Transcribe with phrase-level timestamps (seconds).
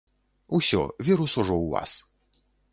[0.59, 0.79] Усё,
[1.09, 1.91] вірус ужо ў вас.